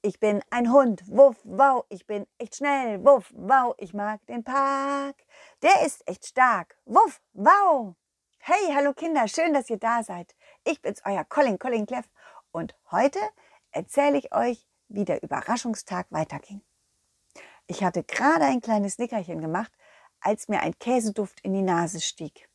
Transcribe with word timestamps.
Ich 0.00 0.20
bin 0.20 0.44
ein 0.50 0.70
Hund, 0.70 1.02
wuff, 1.08 1.36
wow, 1.42 1.84
ich 1.88 2.06
bin 2.06 2.24
echt 2.38 2.54
schnell, 2.54 3.04
wuff, 3.04 3.32
wow, 3.34 3.74
ich 3.78 3.94
mag 3.94 4.24
den 4.26 4.44
Park. 4.44 5.16
Der 5.60 5.84
ist 5.84 6.06
echt 6.08 6.24
stark, 6.24 6.78
wuff, 6.84 7.20
wow. 7.32 7.96
Hey, 8.38 8.72
hallo 8.72 8.94
Kinder, 8.94 9.26
schön, 9.26 9.52
dass 9.52 9.68
ihr 9.68 9.76
da 9.76 10.04
seid. 10.04 10.36
Ich 10.64 10.80
bin's, 10.80 11.02
euer 11.04 11.24
Colin, 11.24 11.58
Colin 11.58 11.84
Cleff. 11.84 12.08
Und 12.52 12.76
heute 12.92 13.18
erzähle 13.72 14.18
ich 14.18 14.32
euch, 14.32 14.68
wie 14.86 15.04
der 15.04 15.20
Überraschungstag 15.24 16.06
weiterging. 16.10 16.62
Ich 17.66 17.82
hatte 17.82 18.04
gerade 18.04 18.44
ein 18.44 18.60
kleines 18.60 18.98
Nickerchen 18.98 19.40
gemacht, 19.40 19.72
als 20.20 20.46
mir 20.46 20.60
ein 20.60 20.78
Käseduft 20.78 21.40
in 21.40 21.54
die 21.54 21.62
Nase 21.62 22.00
stieg. 22.00 22.48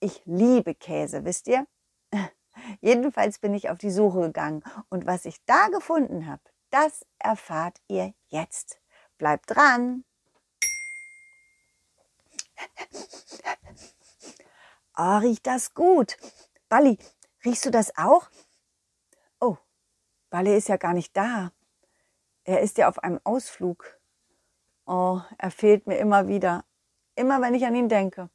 Ich 0.00 0.20
liebe 0.26 0.74
Käse, 0.74 1.24
wisst 1.24 1.48
ihr? 1.48 1.66
Jedenfalls 2.82 3.38
bin 3.38 3.54
ich 3.54 3.70
auf 3.70 3.78
die 3.78 3.92
Suche 3.92 4.22
gegangen 4.22 4.64
und 4.90 5.06
was 5.06 5.24
ich 5.24 5.42
da 5.46 5.68
gefunden 5.68 6.26
habe, 6.26 6.42
das 6.70 7.06
erfahrt 7.20 7.80
ihr 7.86 8.12
jetzt. 8.26 8.80
Bleibt 9.18 9.54
dran! 9.54 10.04
Oh, 14.98 15.18
riecht 15.18 15.46
das 15.46 15.74
gut. 15.74 16.16
Balli, 16.68 16.98
riechst 17.44 17.64
du 17.64 17.70
das 17.70 17.96
auch? 17.96 18.28
Oh, 19.40 19.56
Balli 20.28 20.56
ist 20.56 20.68
ja 20.68 20.76
gar 20.76 20.92
nicht 20.92 21.16
da. 21.16 21.52
Er 22.42 22.60
ist 22.60 22.78
ja 22.78 22.88
auf 22.88 22.98
einem 22.98 23.20
Ausflug. 23.22 24.00
Oh, 24.86 25.20
er 25.38 25.52
fehlt 25.52 25.86
mir 25.86 25.98
immer 25.98 26.26
wieder. 26.26 26.64
Immer 27.14 27.40
wenn 27.40 27.54
ich 27.54 27.64
an 27.64 27.76
ihn 27.76 27.88
denke. 27.88 28.28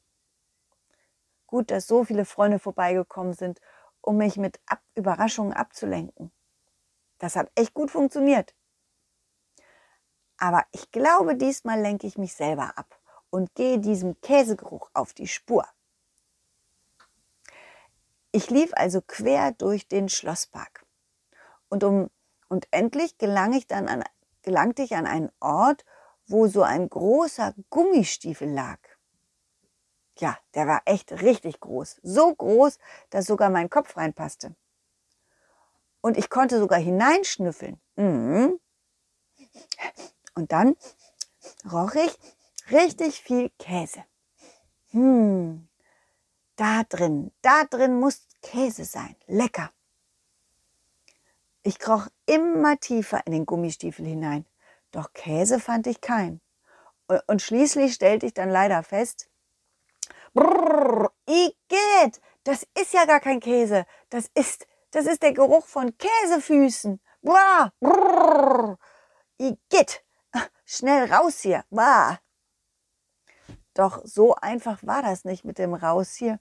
Gut, 1.46 1.70
dass 1.70 1.86
so 1.86 2.04
viele 2.04 2.24
Freunde 2.24 2.58
vorbeigekommen 2.58 3.34
sind, 3.34 3.60
um 4.08 4.16
mich 4.16 4.38
mit 4.38 4.58
Ab 4.64 4.80
Überraschungen 4.94 5.52
abzulenken. 5.52 6.32
Das 7.18 7.36
hat 7.36 7.50
echt 7.54 7.74
gut 7.74 7.90
funktioniert. 7.90 8.54
Aber 10.38 10.64
ich 10.72 10.90
glaube, 10.90 11.36
diesmal 11.36 11.78
lenke 11.78 12.06
ich 12.06 12.16
mich 12.16 12.32
selber 12.32 12.78
ab 12.78 12.98
und 13.28 13.54
gehe 13.54 13.78
diesem 13.78 14.18
Käsegeruch 14.22 14.88
auf 14.94 15.12
die 15.12 15.28
Spur. 15.28 15.66
Ich 18.32 18.48
lief 18.48 18.70
also 18.72 19.02
quer 19.06 19.52
durch 19.52 19.88
den 19.88 20.08
Schlosspark. 20.08 20.86
Und, 21.68 21.84
um, 21.84 22.08
und 22.48 22.66
endlich 22.70 23.18
gelang 23.18 23.52
ich 23.52 23.66
dann 23.66 23.88
an, 23.88 24.04
gelangte 24.40 24.82
ich 24.82 24.94
an 24.94 25.06
einen 25.06 25.30
Ort, 25.38 25.84
wo 26.26 26.46
so 26.46 26.62
ein 26.62 26.88
großer 26.88 27.52
Gummistiefel 27.68 28.50
lag. 28.50 28.78
Ja, 30.18 30.36
der 30.54 30.66
war 30.66 30.82
echt 30.84 31.12
richtig 31.22 31.60
groß. 31.60 32.00
So 32.02 32.34
groß, 32.34 32.78
dass 33.10 33.26
sogar 33.26 33.50
mein 33.50 33.70
Kopf 33.70 33.96
reinpasste. 33.96 34.54
Und 36.00 36.16
ich 36.16 36.30
konnte 36.30 36.58
sogar 36.58 36.78
hineinschnüffeln. 36.78 37.80
Mhm. 37.96 38.58
Und 40.34 40.52
dann 40.52 40.76
roch 41.70 41.94
ich 41.94 42.16
richtig 42.70 43.20
viel 43.20 43.50
Käse. 43.58 44.04
Hm, 44.90 45.68
da 46.56 46.82
drin, 46.84 47.32
da 47.42 47.64
drin 47.64 48.00
muss 48.00 48.26
Käse 48.42 48.84
sein. 48.84 49.16
Lecker. 49.26 49.70
Ich 51.62 51.78
kroch 51.78 52.06
immer 52.26 52.78
tiefer 52.78 53.20
in 53.26 53.32
den 53.32 53.46
Gummistiefel 53.46 54.06
hinein. 54.06 54.46
Doch 54.90 55.12
Käse 55.12 55.60
fand 55.60 55.86
ich 55.86 56.00
keinen. 56.00 56.40
Und 57.26 57.42
schließlich 57.42 57.94
stellte 57.94 58.26
ich 58.26 58.34
dann 58.34 58.50
leider 58.50 58.82
fest, 58.82 59.28
brrr, 60.38 61.10
Igitt, 61.26 62.20
das 62.44 62.66
ist 62.78 62.92
ja 62.92 63.04
gar 63.04 63.20
kein 63.20 63.40
Käse. 63.40 63.84
Das 64.10 64.30
ist, 64.34 64.66
das 64.90 65.06
ist 65.06 65.22
der 65.22 65.32
Geruch 65.32 65.66
von 65.66 65.96
Käsefüßen. 65.98 67.00
Brrr, 67.22 67.72
brrr, 67.80 68.78
Igitt, 69.38 70.04
schnell 70.64 71.12
raus 71.12 71.40
hier. 71.40 71.64
Bah. 71.70 72.18
Doch 73.74 74.00
so 74.04 74.34
einfach 74.34 74.80
war 74.82 75.02
das 75.02 75.24
nicht 75.24 75.44
mit 75.44 75.58
dem 75.58 75.74
Raus 75.74 76.14
hier. 76.14 76.40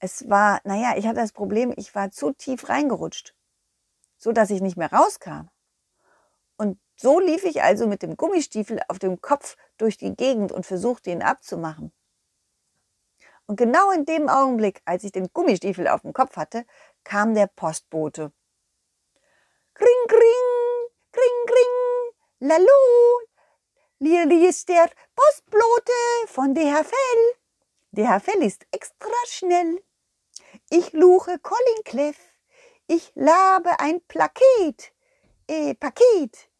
Es 0.00 0.28
war, 0.28 0.60
naja, 0.62 0.94
ich 0.96 1.06
hatte 1.06 1.20
das 1.20 1.32
Problem, 1.32 1.72
ich 1.76 1.94
war 1.94 2.10
zu 2.12 2.32
tief 2.32 2.68
reingerutscht, 2.68 3.34
so 4.16 4.30
dass 4.30 4.50
ich 4.50 4.60
nicht 4.60 4.76
mehr 4.76 4.92
rauskam. 4.92 5.48
Und 6.56 6.78
so 6.94 7.18
lief 7.18 7.44
ich 7.44 7.62
also 7.62 7.88
mit 7.88 8.02
dem 8.02 8.16
Gummistiefel 8.16 8.80
auf 8.88 8.98
dem 8.98 9.20
Kopf 9.20 9.56
durch 9.76 9.96
die 9.96 10.14
Gegend 10.14 10.52
und 10.52 10.66
versuchte 10.66 11.10
ihn 11.10 11.22
abzumachen. 11.22 11.92
Und 13.48 13.56
genau 13.56 13.90
in 13.92 14.04
dem 14.04 14.28
Augenblick, 14.28 14.82
als 14.84 15.04
ich 15.04 15.12
den 15.12 15.32
Gummistiefel 15.32 15.88
auf 15.88 16.02
dem 16.02 16.12
Kopf 16.12 16.36
hatte, 16.36 16.66
kam 17.02 17.34
der 17.34 17.46
Postbote. 17.46 18.30
Kring, 19.72 20.06
kring, 20.06 20.90
kring, 21.10 21.46
kring, 21.46 22.12
lalu, 22.40 23.26
Lili 24.00 24.46
ist 24.46 24.68
der 24.68 24.90
Postbote 25.16 25.92
von 26.26 26.54
DHFL. 26.54 27.38
DHFL 27.92 28.42
ist 28.42 28.66
extra 28.70 29.10
schnell. 29.26 29.82
Ich 30.68 30.92
luche 30.92 31.38
Colin 31.38 31.84
Cleff. 31.84 32.18
Ich 32.86 33.10
labe 33.14 33.80
ein 33.80 34.02
Plaket. 34.08 34.92
Äh, 35.48 35.74
Paket. 35.74 36.50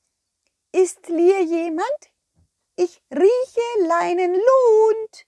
Ist 0.72 1.06
hier 1.06 1.42
jemand? 1.44 2.10
Ich 2.76 3.02
rieche 3.10 3.86
Leinenlund. 3.86 5.26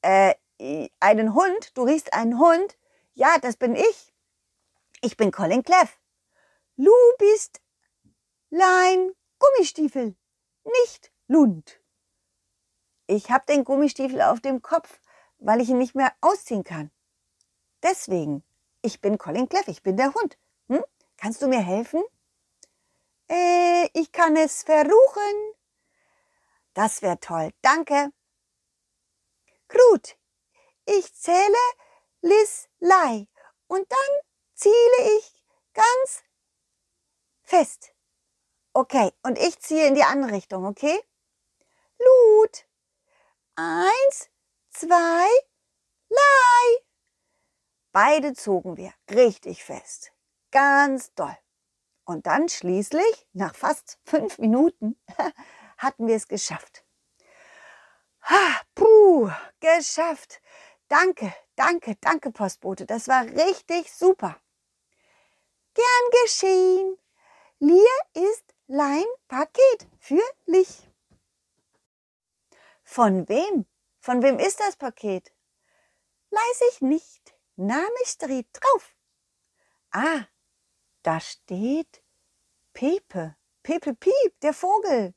Äh, 0.00 0.34
einen 1.00 1.34
Hund? 1.34 1.76
Du 1.76 1.82
riechst 1.82 2.12
einen 2.12 2.38
Hund? 2.38 2.76
Ja, 3.14 3.38
das 3.38 3.56
bin 3.56 3.74
ich. 3.74 4.12
Ich 5.00 5.16
bin 5.16 5.30
Colin 5.30 5.62
Cleff. 5.62 5.98
Du 6.76 6.92
bist 7.18 7.60
Lein 8.50 9.12
Gummistiefel, 9.38 10.14
nicht 10.64 11.12
Lund. 11.26 11.80
Ich 13.06 13.30
habe 13.30 13.44
den 13.46 13.64
Gummistiefel 13.64 14.22
auf 14.22 14.40
dem 14.40 14.62
Kopf, 14.62 15.00
weil 15.38 15.60
ich 15.60 15.68
ihn 15.68 15.78
nicht 15.78 15.94
mehr 15.94 16.12
ausziehen 16.20 16.62
kann. 16.62 16.90
Deswegen, 17.82 18.44
ich 18.80 19.00
bin 19.00 19.18
Colin 19.18 19.48
Cleff, 19.48 19.68
ich 19.68 19.82
bin 19.82 19.96
der 19.96 20.14
Hund. 20.14 20.38
Hm? 20.68 20.84
Kannst 21.16 21.42
du 21.42 21.48
mir 21.48 21.60
helfen? 21.60 22.02
Äh, 23.28 23.88
ich 23.94 24.12
kann 24.12 24.36
es 24.36 24.62
verruchen. 24.62 25.54
Das 26.74 27.02
wäre 27.02 27.18
toll, 27.20 27.52
danke. 27.62 28.12
Gut, 29.68 30.16
ich 30.84 31.14
zähle 31.14 31.56
Liz 32.20 32.68
Lei 32.78 33.28
und 33.66 33.90
dann 33.90 34.20
ziele 34.54 35.16
ich 35.18 35.42
ganz 35.72 36.22
fest. 37.42 37.92
Okay, 38.72 39.12
und 39.22 39.38
ich 39.38 39.58
ziehe 39.60 39.86
in 39.86 39.94
die 39.94 40.04
andere 40.04 40.32
Richtung, 40.32 40.64
okay? 40.64 40.98
Lut. 41.98 42.66
Eins, 43.54 44.30
zwei, 44.70 45.28
Lei. 46.08 46.78
Beide 47.92 48.32
zogen 48.32 48.76
wir 48.76 48.92
richtig 49.10 49.64
fest. 49.64 50.12
Ganz 50.50 51.12
doll. 51.14 51.36
Und 52.04 52.26
dann 52.26 52.48
schließlich, 52.48 53.28
nach 53.32 53.54
fast 53.54 53.98
fünf 54.04 54.38
Minuten, 54.38 54.98
hatten 55.78 56.06
wir 56.06 56.16
es 56.16 56.28
geschafft. 56.28 56.84
Ha, 58.22 58.60
puh, 58.74 59.30
geschafft. 59.60 60.40
Danke, 60.92 61.34
danke, 61.56 61.96
danke, 62.02 62.30
Postbote. 62.30 62.84
Das 62.84 63.08
war 63.08 63.24
richtig 63.24 63.90
super. 63.90 64.38
Gern 65.72 66.22
geschehen. 66.22 66.98
Lia 67.60 67.98
ist 68.12 68.44
Lein 68.66 69.06
Paket 69.26 69.88
für 69.98 70.22
Lich. 70.44 70.90
Von 72.84 73.26
wem? 73.30 73.64
Von 74.00 74.22
wem 74.22 74.38
ist 74.38 74.60
das 74.60 74.76
Paket? 74.76 75.32
Weiß 76.30 76.60
ich 76.72 76.82
nicht. 76.82 77.34
Name 77.56 78.04
steht 78.04 78.48
drauf. 78.52 78.94
Ah, 79.92 80.26
da 81.02 81.20
steht 81.20 82.02
Pepe. 82.74 83.34
Pepe 83.62 83.94
Piep, 83.94 84.40
der 84.42 84.52
Vogel. 84.52 85.14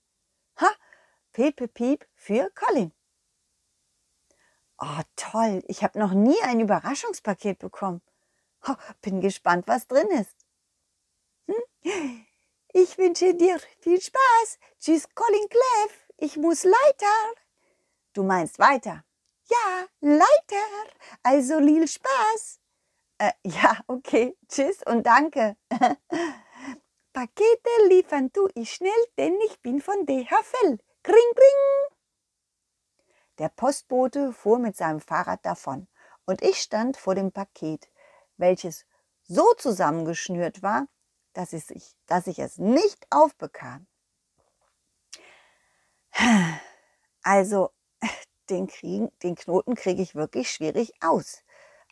Ha, 0.62 0.71
Pepe 1.33 1.68
Piep 1.68 2.07
für 2.16 2.50
Colin. 2.51 2.94
Oh, 4.77 5.01
toll. 5.16 5.63
Ich 5.68 5.83
habe 5.83 6.00
noch 6.00 6.12
nie 6.12 6.42
ein 6.44 6.60
Überraschungspaket 6.60 7.60
bekommen. 7.60 8.01
Oh, 8.68 8.75
bin 9.01 9.22
gespannt, 9.22 9.68
was 9.68 9.88
drin 9.88 10.07
ist. 10.10 10.36
Hm? 11.48 12.25
Ich 12.74 12.98
wünsche 12.98 13.33
dir 13.36 13.60
viel 13.80 14.01
Spaß. 14.01 14.60
Tschüss, 14.80 15.07
Colin 15.16 15.48
Cleff. 15.50 16.07
Ich 16.18 16.36
muss 16.36 16.66
weiter. 16.66 17.42
Du 18.13 18.24
meinst 18.24 18.60
weiter? 18.60 19.04
Ja, 19.50 19.86
Leiter. 20.01 20.66
Also 21.24 21.60
Lil 21.60 21.88
Spaß. 21.88 22.60
Äh, 23.19 23.31
ja, 23.44 23.78
okay. 23.88 24.36
Tschüss 24.50 24.81
und 24.86 25.06
danke. 25.06 25.56
Pakete 27.13 27.88
liefern 27.88 28.33
tu 28.33 28.50
ich 28.56 28.74
schnell, 28.74 28.92
denn 29.18 29.39
ich 29.45 29.62
bin 29.62 29.80
von 29.80 30.06
DHFL. 30.06 30.78
Kring, 31.04 31.31
kring. 31.36 31.94
Der 33.38 33.50
Postbote 33.50 34.32
fuhr 34.32 34.60
mit 34.60 34.78
seinem 34.78 35.02
Fahrrad 35.02 35.46
davon 35.46 35.88
und 36.26 36.42
ich 36.42 36.62
stand 36.62 36.98
vor 36.98 37.16
dem 37.16 37.32
Paket, 37.32 37.90
welches 38.38 38.86
so 39.24 39.54
zusammengeschnürt 39.54 40.62
war, 40.62 40.88
dass 41.34 41.54
ich, 41.54 41.96
dass 42.06 42.28
ich 42.28 42.40
es 42.40 42.58
nicht 42.58 43.06
aufbekam. 43.10 43.88
Also, 47.28 47.72
den, 48.52 48.68
kriegen, 48.68 49.12
den 49.24 49.34
Knoten 49.34 49.74
kriege 49.74 50.04
ich 50.04 50.14
wirklich 50.14 50.52
schwierig 50.52 50.94
aus. 51.02 51.42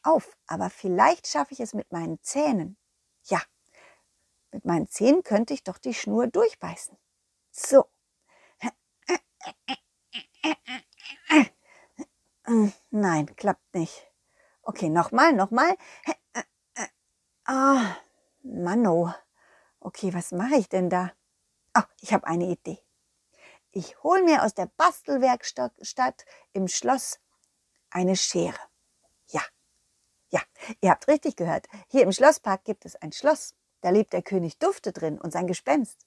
Auf, 0.04 0.38
aber 0.46 0.70
vielleicht 0.70 1.26
schaffe 1.26 1.54
ich 1.54 1.60
es 1.60 1.74
mit 1.74 1.92
meinen 1.92 2.22
Zähnen. 2.22 2.78
Ja, 3.24 3.42
mit 4.52 4.64
meinen 4.64 4.88
Zähnen 4.88 5.24
könnte 5.24 5.56
ich 5.56 5.64
doch 5.64 5.80
die 5.80 5.96
Schnur 5.96 6.28
durchbeißen. 6.28 6.96
So. 7.50 7.88
Nein, 12.92 13.36
klappt 13.36 13.74
nicht. 13.74 14.12
Okay, 14.62 14.90
nochmal, 14.90 15.34
nochmal. 15.34 15.76
Ah, 17.46 17.96
oh, 17.96 18.48
Manno. 18.48 19.14
Okay, 19.80 20.14
was 20.14 20.32
mache 20.32 20.56
ich 20.56 20.70
denn 20.70 20.90
da? 20.90 21.12
Oh, 21.76 21.84
ich 22.00 22.14
habe 22.14 22.28
eine 22.28 22.46
Idee. 22.46 22.80
Ich 23.72 24.02
hole 24.04 24.24
mir 24.24 24.44
aus 24.44 24.54
der 24.54 24.68
Bastelwerkstatt 24.78 26.26
im 26.54 26.68
Schloss 26.68 27.20
eine 27.90 28.16
Schere. 28.16 28.60
Ja, 29.30 29.42
ja, 30.30 30.42
ihr 30.82 30.92
habt 30.92 31.08
richtig 31.08 31.36
gehört. 31.36 31.68
Hier 31.90 32.04
im 32.04 32.12
Schlosspark 32.12 32.64
gibt 32.64 32.86
es 32.86 32.96
ein 32.96 33.12
Schloss. 33.12 33.56
Da 33.82 33.90
lebt 33.90 34.14
der 34.14 34.22
König 34.22 34.60
Dufte 34.60 34.94
drin 34.94 35.20
und 35.20 35.32
sein 35.32 35.48
Gespenst. 35.48 36.06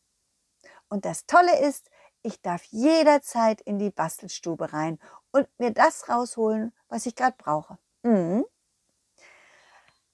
Und 0.89 1.05
das 1.05 1.27
Tolle 1.27 1.59
ist, 1.61 1.91
ich 2.27 2.43
darf 2.43 2.65
jederzeit 2.65 3.61
in 3.61 3.79
die 3.79 3.91
Bastelstube 3.91 4.73
rein 4.73 4.99
und 5.31 5.49
mir 5.59 5.71
das 5.71 6.09
rausholen, 6.09 6.75
was 6.89 7.07
ich 7.07 7.15
gerade 7.15 7.37
brauche. 7.39 7.79
Mhm. 8.03 8.45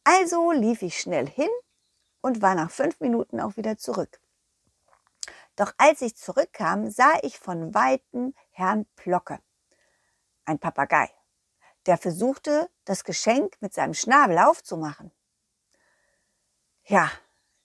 Also 0.04 0.52
lief 0.52 0.82
ich 0.82 1.00
schnell 1.00 1.26
hin 1.26 1.48
und 2.20 2.42
war 2.42 2.54
nach 2.54 2.70
fünf 2.70 3.00
Minuten 3.00 3.40
auch 3.40 3.56
wieder 3.56 3.78
zurück. 3.78 4.20
Doch 5.56 5.72
als 5.78 6.02
ich 6.02 6.16
zurückkam, 6.16 6.90
sah 6.90 7.12
ich 7.22 7.38
von 7.38 7.74
weitem 7.74 8.34
Herrn 8.50 8.84
Plocke, 8.94 9.38
ein 10.44 10.58
Papagei, 10.58 11.10
der 11.86 11.96
versuchte, 11.96 12.68
das 12.84 13.04
Geschenk 13.04 13.56
mit 13.60 13.72
seinem 13.72 13.94
Schnabel 13.94 14.38
aufzumachen. 14.38 15.12
Ja, 16.84 17.10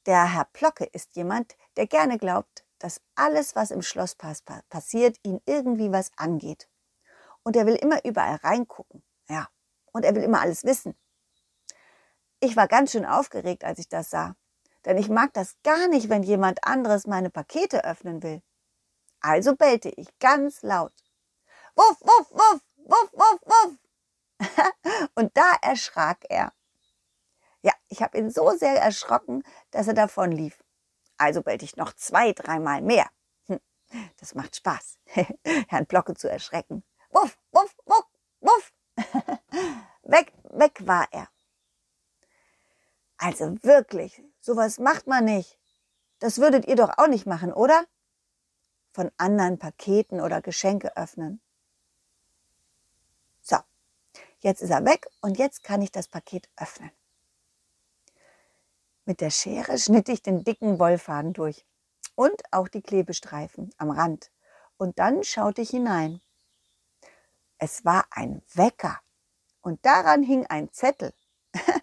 der 0.06 0.32
Herr 0.34 0.46
Plocke 0.46 0.86
ist 0.86 1.18
jemand, 1.18 1.58
der 1.76 1.88
gerne 1.88 2.18
glaubt, 2.18 2.64
dass 2.80 3.02
alles, 3.16 3.56
was 3.56 3.72
im 3.72 3.82
Schloss 3.82 4.16
passiert, 4.16 5.18
ihn 5.24 5.42
irgendwie 5.46 5.92
was 5.92 6.12
angeht. 6.18 6.70
Und 7.44 7.56
er 7.56 7.66
will 7.66 7.76
immer 7.76 8.04
überall 8.06 8.36
reingucken. 8.36 9.04
Ja, 9.30 9.48
und 9.94 10.06
er 10.06 10.16
will 10.16 10.24
immer 10.24 10.42
alles 10.42 10.64
wissen. 10.64 10.96
Ich 12.40 12.56
war 12.56 12.68
ganz 12.68 12.92
schön 12.92 13.06
aufgeregt, 13.06 13.64
als 13.64 13.80
ich 13.80 13.90
das 13.90 14.10
sah. 14.10 14.36
Denn 14.86 14.98
ich 14.98 15.10
mag 15.10 15.34
das 15.34 15.56
gar 15.64 15.88
nicht, 15.88 16.10
wenn 16.10 16.24
jemand 16.24 16.64
anderes 16.64 17.08
meine 17.08 17.30
Pakete 17.30 17.84
öffnen 17.84 18.22
will. 18.22 18.42
Also 19.20 19.56
bellte 19.56 19.90
ich 19.90 20.08
ganz 20.20 20.62
laut. 20.62 20.94
Wuff, 21.76 22.00
wuff, 22.02 22.32
wuff, 22.32 22.62
wuff, 22.76 23.12
wuff, 23.14 23.40
wuff. 23.46 23.78
Und 25.16 25.36
da 25.36 25.54
erschrak 25.62 26.20
er. 26.30 26.54
Ja, 27.62 27.74
ich 27.90 28.02
habe 28.02 28.18
ihn 28.18 28.30
so 28.30 28.52
sehr 28.52 28.80
erschrocken, 28.80 29.44
dass 29.72 29.88
er 29.88 29.94
davon 29.94 30.32
lief. 30.32 30.64
Also 31.18 31.42
bellte 31.42 31.66
ich 31.66 31.76
noch 31.76 31.94
zwei, 31.94 32.34
dreimal 32.34 32.82
mehr. 32.82 33.10
Hm, 33.48 33.60
das 34.18 34.36
macht 34.36 34.56
Spaß, 34.56 35.00
Herrn 35.68 35.86
Blocke 35.86 36.16
zu 36.16 36.30
erschrecken. 36.30 36.84
Wuff, 37.10 37.38
wuff, 37.52 37.76
wuff, 37.86 38.06
wuff. 38.42 38.74
weg, 40.04 40.34
weg 40.44 40.86
war 40.86 41.08
er. 41.12 41.30
Also 43.18 43.58
wirklich, 43.64 44.22
sowas 44.40 44.80
macht 44.80 45.08
man 45.08 45.26
nicht. 45.26 45.58
Das 46.20 46.38
würdet 46.38 46.66
ihr 46.68 46.76
doch 46.76 46.98
auch 46.98 47.08
nicht 47.08 47.26
machen, 47.26 47.52
oder? 47.52 47.86
Von 48.92 49.12
anderen 49.18 49.60
Paketen 49.60 50.22
oder 50.22 50.42
Geschenke 50.42 50.96
öffnen. 50.98 51.42
So, 53.42 53.58
jetzt 54.40 54.62
ist 54.62 54.70
er 54.70 54.86
weg 54.86 55.08
und 55.22 55.38
jetzt 55.38 55.64
kann 55.64 55.82
ich 55.82 55.92
das 55.92 56.08
Paket 56.08 56.50
öffnen. 56.58 56.92
Mit 59.08 59.22
der 59.22 59.30
Schere 59.30 59.78
schnitt 59.78 60.10
ich 60.10 60.22
den 60.22 60.44
dicken 60.44 60.80
Wollfaden 60.80 61.32
durch 61.32 61.66
und 62.16 62.42
auch 62.52 62.68
die 62.68 62.82
Klebestreifen 62.82 63.74
am 63.78 63.90
Rand. 63.90 64.32
Und 64.76 65.00
dann 65.00 65.24
schaute 65.24 65.62
ich 65.62 65.70
hinein. 65.70 66.20
Es 67.58 67.86
war 67.86 68.06
ein 68.12 68.42
Wecker 68.54 69.00
und 69.62 69.86
daran 69.86 70.24
hing 70.24 70.46
ein 70.48 70.74
Zettel. 70.74 71.14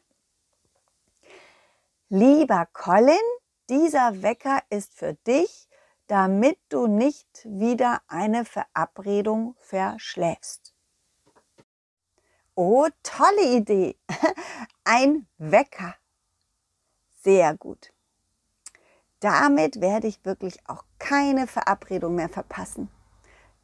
Lieber 2.10 2.68
Colin, 2.74 3.16
dieser 3.70 4.20
Wecker 4.20 4.62
ist 4.68 4.92
für 4.92 5.14
dich, 5.26 5.66
damit 6.08 6.58
du 6.68 6.86
nicht 6.86 7.42
wieder 7.46 8.02
eine 8.06 8.44
Verabredung 8.44 9.56
verschläfst. 9.60 10.74
Oh, 12.54 12.86
tolle 13.02 13.56
Idee. 13.56 13.96
Ein 14.84 15.26
Wecker. 15.38 15.96
Sehr 17.24 17.56
gut. 17.56 17.92
Damit 19.20 19.80
werde 19.80 20.06
ich 20.06 20.24
wirklich 20.24 20.58
auch 20.68 20.84
keine 20.98 21.46
Verabredung 21.46 22.14
mehr 22.14 22.28
verpassen. 22.28 22.90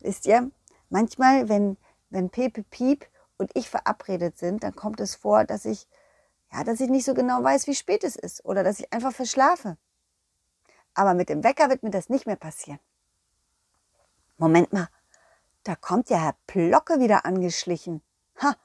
Wisst 0.00 0.26
ihr, 0.26 0.50
manchmal, 0.88 1.48
wenn, 1.48 1.76
wenn 2.08 2.30
Pepe 2.30 2.62
Piep 2.64 3.06
und 3.36 3.50
ich 3.54 3.68
verabredet 3.70 4.38
sind, 4.38 4.64
dann 4.64 4.74
kommt 4.74 5.00
es 5.00 5.14
vor, 5.14 5.44
dass 5.44 5.64
ich 5.64 5.86
ja, 6.52 6.64
dass 6.64 6.80
ich 6.80 6.90
nicht 6.90 7.04
so 7.04 7.14
genau 7.14 7.42
weiß, 7.42 7.66
wie 7.66 7.74
spät 7.74 8.04
es 8.04 8.16
ist 8.16 8.44
oder 8.44 8.64
dass 8.64 8.80
ich 8.80 8.92
einfach 8.92 9.12
verschlafe. 9.12 9.76
Aber 10.94 11.14
mit 11.14 11.28
dem 11.28 11.44
Wecker 11.44 11.68
wird 11.70 11.82
mir 11.82 11.90
das 11.90 12.08
nicht 12.08 12.26
mehr 12.26 12.36
passieren. 12.36 12.80
Moment 14.36 14.72
mal, 14.72 14.88
da 15.62 15.76
kommt 15.76 16.10
ja 16.10 16.18
Herr 16.18 16.36
Plocke 16.46 16.98
wieder 16.98 17.24
angeschlichen. 17.24 18.02
Ha, 18.42 18.56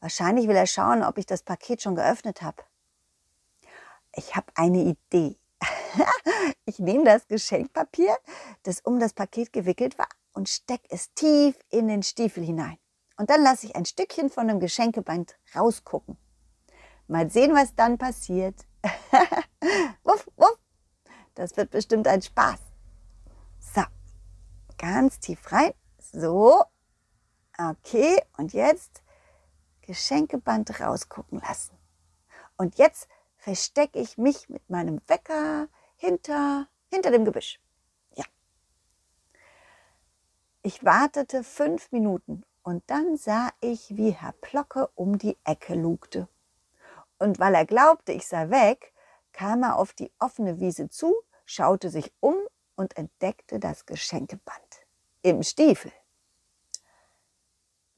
wahrscheinlich 0.00 0.48
will 0.48 0.56
er 0.56 0.66
schauen, 0.66 1.02
ob 1.02 1.18
ich 1.18 1.26
das 1.26 1.42
Paket 1.42 1.82
schon 1.82 1.96
geöffnet 1.96 2.40
habe. 2.40 2.62
Ich 4.16 4.34
habe 4.34 4.46
eine 4.54 4.78
Idee. 4.78 5.38
ich 6.64 6.78
nehme 6.78 7.04
das 7.04 7.28
Geschenkpapier, 7.28 8.16
das 8.62 8.80
um 8.80 8.98
das 8.98 9.12
Paket 9.12 9.52
gewickelt 9.52 9.98
war, 9.98 10.08
und 10.32 10.48
stecke 10.48 10.88
es 10.90 11.12
tief 11.14 11.58
in 11.70 11.88
den 11.88 12.02
Stiefel 12.02 12.44
hinein. 12.44 12.78
Und 13.18 13.30
dann 13.30 13.42
lasse 13.42 13.66
ich 13.66 13.76
ein 13.76 13.84
Stückchen 13.84 14.30
von 14.30 14.48
dem 14.48 14.58
Geschenkeband 14.58 15.38
rausgucken. 15.54 16.16
Mal 17.08 17.30
sehen, 17.30 17.54
was 17.54 17.74
dann 17.74 17.98
passiert. 17.98 18.66
wuff, 20.02 20.26
wuff. 20.36 20.58
Das 21.34 21.56
wird 21.56 21.70
bestimmt 21.70 22.08
ein 22.08 22.22
Spaß. 22.22 22.60
So, 23.58 23.82
ganz 24.78 25.20
tief 25.20 25.52
rein. 25.52 25.72
So, 25.98 26.62
okay. 27.58 28.20
Und 28.38 28.54
jetzt 28.54 29.02
Geschenkeband 29.82 30.80
rausgucken 30.80 31.40
lassen. 31.40 31.76
Und 32.56 32.78
jetzt 32.78 33.08
verstecke 33.46 34.00
ich 34.00 34.18
mich 34.18 34.48
mit 34.48 34.68
meinem 34.68 35.00
Wecker 35.06 35.68
hinter, 35.94 36.66
hinter 36.92 37.12
dem 37.12 37.24
Gebüsch. 37.24 37.60
Ja. 38.16 38.24
Ich 40.62 40.84
wartete 40.84 41.44
fünf 41.44 41.92
Minuten 41.92 42.42
und 42.64 42.82
dann 42.90 43.16
sah 43.16 43.50
ich, 43.60 43.96
wie 43.96 44.10
Herr 44.10 44.32
Plocke 44.32 44.88
um 44.96 45.16
die 45.16 45.38
Ecke 45.44 45.76
lugte 45.76 46.26
und 47.18 47.38
weil 47.38 47.54
er 47.54 47.66
glaubte, 47.66 48.10
ich 48.10 48.26
sei 48.26 48.50
weg, 48.50 48.92
kam 49.30 49.62
er 49.62 49.76
auf 49.76 49.92
die 49.92 50.10
offene 50.18 50.58
Wiese 50.58 50.88
zu, 50.88 51.14
schaute 51.44 51.88
sich 51.88 52.12
um 52.18 52.34
und 52.74 52.96
entdeckte 52.96 53.60
das 53.60 53.86
Geschenkeband 53.86 54.86
im 55.22 55.44
Stiefel. 55.44 55.92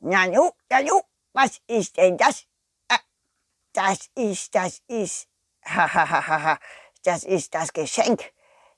Nanu, 0.00 0.50
Nanu, 0.68 1.00
was 1.32 1.62
ist 1.66 1.96
denn 1.96 2.18
das? 2.18 2.44
Ah, 2.88 3.00
das 3.72 4.10
ist, 4.14 4.54
das 4.54 4.82
ist, 4.88 5.26
hahaha, 5.74 6.58
das 7.04 7.24
ist 7.24 7.54
das 7.54 7.72
Geschenk. 7.72 8.32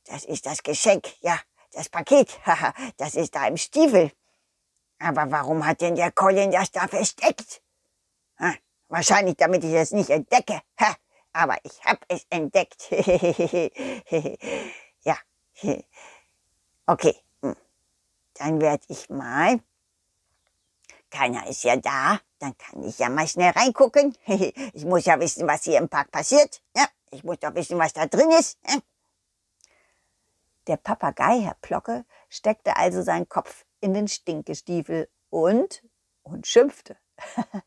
Das 0.04 0.24
ist 0.24 0.46
das 0.46 0.62
Geschenk, 0.62 1.06
ja, 1.20 1.38
das 1.72 1.88
Paket, 1.88 2.40
haha, 2.46 2.72
das 2.96 3.14
ist 3.14 3.34
da 3.34 3.46
im 3.46 3.56
Stiefel. 3.56 4.12
Aber 4.98 5.30
warum 5.30 5.66
hat 5.66 5.80
denn 5.80 5.94
der 5.94 6.12
Colin 6.12 6.50
das 6.50 6.70
da 6.70 6.88
versteckt? 6.88 7.62
Ah, 8.38 8.54
Wahrscheinlich, 8.90 9.36
damit 9.36 9.62
ich 9.62 9.72
es 9.72 9.92
nicht 9.92 10.10
entdecke. 10.10 10.60
Ha, 10.80 10.96
aber 11.32 11.56
ich 11.62 11.82
habe 11.84 12.00
es 12.08 12.26
entdeckt. 12.28 12.90
ja. 15.04 15.16
Okay. 16.86 17.14
Hm. 17.40 17.54
Dann 18.34 18.60
werde 18.60 18.82
ich 18.88 19.08
mal. 19.08 19.60
Keiner 21.08 21.46
ist 21.46 21.62
ja 21.62 21.76
da. 21.76 22.18
Dann 22.40 22.56
kann 22.56 22.82
ich 22.82 22.98
ja 22.98 23.08
mal 23.08 23.28
schnell 23.28 23.50
reingucken. 23.50 24.16
ich 24.26 24.84
muss 24.84 25.04
ja 25.04 25.20
wissen, 25.20 25.46
was 25.46 25.62
hier 25.62 25.78
im 25.78 25.88
Park 25.88 26.10
passiert. 26.10 26.62
Ja, 26.76 26.86
ich 27.10 27.22
muss 27.22 27.38
doch 27.38 27.54
wissen, 27.54 27.78
was 27.78 27.92
da 27.92 28.06
drin 28.06 28.30
ist. 28.32 28.58
Der 30.66 30.76
Papagei, 30.76 31.40
Herr 31.40 31.56
Plocke, 31.60 32.04
steckte 32.28 32.76
also 32.76 33.02
seinen 33.02 33.28
Kopf 33.28 33.64
in 33.80 33.94
den 33.94 34.08
Stinkestiefel 34.08 35.08
und, 35.28 35.84
und 36.22 36.46
schimpfte. 36.46 36.96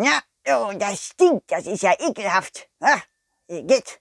Ja, 0.00 0.20
oh, 0.46 0.72
das 0.78 1.06
stinkt, 1.06 1.50
das 1.50 1.66
ist 1.66 1.82
ja 1.82 1.92
ekelhaft. 1.98 2.70
Ah, 2.78 3.00
geht. 3.48 4.00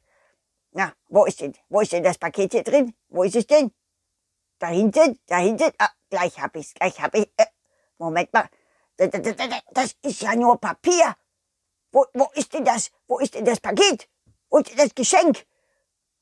Na, 0.73 0.93
wo 1.07 1.25
ist 1.25 1.41
denn, 1.41 1.55
wo 1.69 1.81
ist 1.81 1.91
denn 1.91 2.03
das 2.03 2.19
Paket 2.19 2.51
hier 2.51 2.63
drin? 2.63 2.93
Wo 3.07 3.23
ist 3.23 3.35
es 3.35 3.47
denn? 3.47 3.71
Da 4.59 4.67
hinten, 4.67 5.19
da 5.25 5.37
hinten. 5.37 5.71
Ah, 5.79 5.89
gleich 6.11 6.39
hab 6.39 6.55
ich's, 6.55 6.75
gleich 6.75 7.01
hab 7.01 7.15
ich. 7.15 7.27
Äh, 7.37 7.47
Moment 7.97 8.31
mal. 8.31 8.47
Das 8.97 9.95
ist 10.01 10.21
ja 10.21 10.35
nur 10.35 10.59
Papier. 10.59 11.15
Wo, 11.91 12.05
wo 12.13 12.29
ist 12.33 12.53
denn 12.53 12.65
das? 12.65 12.91
Wo 13.07 13.19
ist 13.19 13.35
denn 13.35 13.45
das 13.45 13.59
Paket? 13.59 14.09
Denn 14.51 14.77
das 14.77 14.95
Geschenk? 14.95 15.45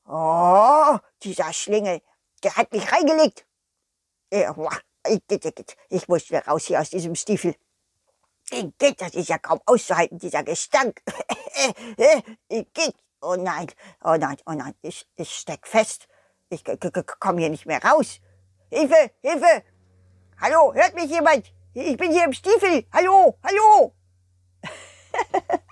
Oh, 0.06 0.98
dieser 1.22 1.52
Schlingel, 1.52 2.00
der 2.42 2.56
hat 2.56 2.72
mich 2.72 2.92
reingelegt. 2.92 3.46
Ich 5.88 6.08
muss 6.08 6.28
wieder 6.28 6.46
raus 6.46 6.66
hier 6.66 6.80
aus 6.80 6.90
diesem 6.90 7.14
Stiefel. 7.14 7.56
Das 8.78 9.14
ist 9.14 9.28
ja 9.28 9.38
kaum 9.38 9.60
auszuhalten, 9.66 10.18
dieser 10.18 10.42
Gestank. 10.42 11.02
Oh 13.22 13.34
nein, 13.34 13.66
oh 14.04 14.14
nein, 14.16 14.36
oh 14.44 14.52
nein, 14.52 14.74
ich, 14.82 15.08
ich 15.16 15.34
steck 15.34 15.66
fest. 15.66 16.06
Ich 16.50 16.62
komme 17.18 17.40
hier 17.40 17.48
nicht 17.48 17.66
mehr 17.66 17.82
raus. 17.82 18.20
Hilfe, 18.70 19.10
Hilfe! 19.22 19.64
Hallo, 20.38 20.74
hört 20.74 20.94
mich 20.94 21.10
jemand? 21.10 21.52
Ich 21.78 21.98
bin 21.98 22.10
hier 22.10 22.24
im 22.24 22.32
Stiefel. 22.32 22.86
Hallo, 22.90 23.38
hallo! 23.44 23.94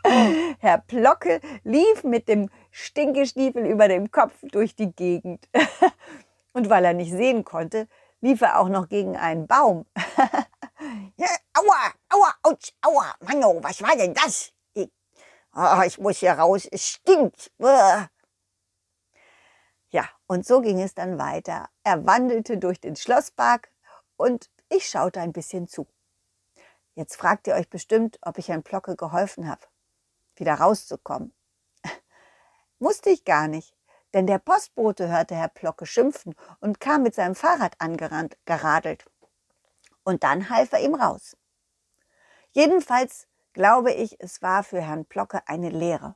Herr 0.59 0.77
Plocke 0.87 1.41
lief 1.63 2.05
mit 2.05 2.29
dem 2.29 2.51
Stinkestiefel 2.71 3.65
über 3.65 3.89
dem 3.89 4.11
Kopf 4.11 4.35
durch 4.43 4.77
die 4.77 4.93
Gegend. 4.93 5.49
Und 6.53 6.69
weil 6.69 6.85
er 6.85 6.93
nicht 6.93 7.11
sehen 7.11 7.43
konnte, 7.43 7.89
lief 8.21 8.43
er 8.43 8.61
auch 8.61 8.69
noch 8.69 8.91
gegen 8.91 9.17
einen 9.17 9.47
Baum. 9.47 9.87
ja, 11.17 11.29
aua, 11.55 11.95
aua, 12.11 12.35
ouch, 12.43 12.75
aua, 12.83 13.15
Manno, 13.21 13.63
was 13.63 13.81
war 13.81 13.97
denn 13.97 14.13
das? 14.13 14.53
Ich, 14.75 14.91
oh, 15.57 15.81
ich 15.87 15.99
muss 15.99 16.19
hier 16.19 16.33
raus, 16.33 16.69
es 16.71 16.87
stinkt. 16.87 17.51
Uah. 17.59 18.11
Ja, 19.89 20.07
und 20.27 20.45
so 20.45 20.61
ging 20.61 20.83
es 20.83 20.95
dann 20.95 21.19
weiter. 21.19 21.71
Er 21.83 22.05
wandelte 22.05 22.59
durch 22.59 22.79
den 22.79 22.95
Schlosspark 22.95 23.73
und 24.17 24.51
ich 24.69 24.87
schaute 24.87 25.21
ein 25.23 25.33
bisschen 25.33 25.67
zu. 25.67 25.87
Jetzt 26.95 27.17
fragt 27.17 27.47
ihr 27.47 27.55
euch 27.55 27.69
bestimmt, 27.69 28.19
ob 28.23 28.39
ich 28.39 28.49
Herrn 28.49 28.63
Plocke 28.63 28.97
geholfen 28.97 29.49
habe, 29.49 29.67
wieder 30.37 30.55
rauszukommen. 30.55 31.35
Musste 32.79 33.11
ich 33.11 33.25
gar 33.25 33.49
nicht, 33.49 33.77
denn 34.15 34.27
der 34.29 34.39
Postbote 34.39 35.09
hörte 35.09 35.35
Herr 35.35 35.49
Plocke 35.49 35.87
schimpfen 35.87 36.35
und 36.61 36.81
kam 36.81 37.03
mit 37.03 37.15
seinem 37.15 37.35
Fahrrad 37.35 37.75
angerannt, 37.81 38.37
geradelt. 38.45 39.05
Und 40.05 40.23
dann 40.23 40.51
half 40.51 40.73
er 40.73 40.81
ihm 40.81 40.95
raus. 40.95 41.37
Jedenfalls 42.53 43.27
glaube 43.55 43.93
ich, 43.93 44.21
es 44.21 44.41
war 44.41 44.63
für 44.63 44.81
Herrn 44.81 45.07
Plocke 45.07 45.43
eine 45.47 45.71
Lehre. 45.71 46.15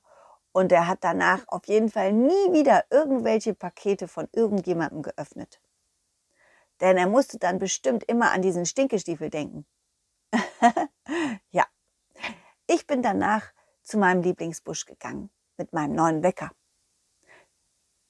Und 0.52 0.72
er 0.72 0.86
hat 0.86 0.98
danach 1.02 1.44
auf 1.48 1.66
jeden 1.66 1.90
Fall 1.90 2.12
nie 2.12 2.52
wieder 2.52 2.84
irgendwelche 2.90 3.54
Pakete 3.54 4.08
von 4.08 4.28
irgendjemandem 4.32 5.02
geöffnet. 5.02 5.60
Denn 6.80 6.96
er 6.96 7.08
musste 7.08 7.38
dann 7.38 7.58
bestimmt 7.58 8.04
immer 8.04 8.30
an 8.30 8.42
diesen 8.42 8.66
Stinkestiefel 8.66 9.30
denken. 9.30 9.66
ja, 11.50 11.66
ich 12.66 12.86
bin 12.98 13.02
danach 13.04 13.52
zu 13.84 13.96
meinem 13.96 14.22
Lieblingsbusch 14.22 14.84
gegangen 14.84 15.30
mit 15.56 15.72
meinem 15.72 15.94
neuen 15.94 16.24
Wecker. 16.24 16.50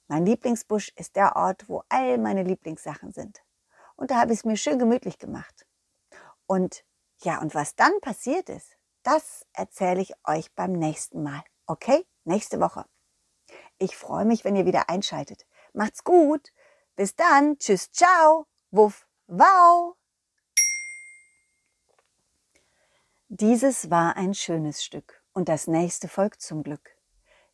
Mein 0.07 0.25
Lieblingsbusch 0.25 0.91
ist 0.95 1.15
der 1.15 1.35
Ort, 1.35 1.69
wo 1.69 1.83
all 1.89 2.17
meine 2.17 2.41
Lieblingssachen 2.41 3.11
sind. 3.11 3.43
Und 3.97 4.09
da 4.09 4.19
habe 4.19 4.33
ich 4.33 4.39
es 4.39 4.45
mir 4.45 4.57
schön 4.57 4.79
gemütlich 4.79 5.19
gemacht. 5.19 5.67
Und 6.47 6.83
ja, 7.21 7.39
und 7.39 7.53
was 7.53 7.75
dann 7.75 8.01
passiert 8.01 8.49
ist, 8.49 8.77
das 9.03 9.45
erzähle 9.53 10.01
ich 10.01 10.13
euch 10.25 10.51
beim 10.55 10.71
nächsten 10.71 11.21
Mal. 11.21 11.43
Okay? 11.67 12.03
Nächste 12.23 12.59
Woche. 12.59 12.85
Ich 13.77 13.95
freue 13.95 14.25
mich, 14.25 14.43
wenn 14.43 14.55
ihr 14.55 14.65
wieder 14.65 14.89
einschaltet. 14.89 15.45
Macht's 15.73 16.03
gut. 16.03 16.51
Bis 16.95 17.15
dann. 17.15 17.59
Tschüss, 17.59 17.91
ciao. 17.91 18.47
Wuff, 18.71 19.07
wow. 19.27 19.98
Dieses 23.31 23.91
war 23.91 24.17
ein 24.17 24.33
schönes 24.33 24.83
Stück 24.83 25.21
und 25.33 25.49
das 25.49 25.67
nächste 25.67 26.07
folgt 26.07 26.41
zum 26.41 26.63
Glück. 26.63 26.97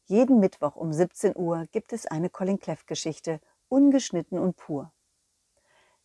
Jeden 0.05 0.39
Mittwoch 0.39 0.77
um 0.77 0.93
17 0.93 1.35
Uhr 1.35 1.65
gibt 1.73 1.91
es 1.91 2.05
eine 2.05 2.29
Colin 2.29 2.59
Cleff 2.59 2.85
Geschichte, 2.85 3.41
ungeschnitten 3.67 4.39
und 4.39 4.55
pur. 4.55 4.93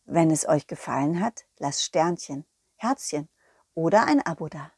Wenn 0.03 0.29
es 0.29 0.45
euch 0.45 0.67
gefallen 0.67 1.21
hat, 1.21 1.45
lasst 1.57 1.83
Sternchen, 1.83 2.43
Herzchen 2.75 3.29
oder 3.73 4.07
ein 4.07 4.21
Abo 4.25 4.49
da. 4.49 4.73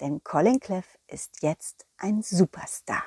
Denn 0.00 0.22
Colin 0.22 0.60
Cleff 0.60 0.98
ist 1.06 1.40
jetzt 1.40 1.86
ein 1.96 2.20
Superstar. 2.20 3.04